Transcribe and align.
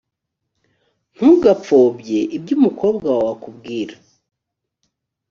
ntugapfobye 1.15 2.19
ibyo 2.37 2.53
umukobwa 2.59 3.07
wawe 3.15 3.29
akubwira. 3.35 3.95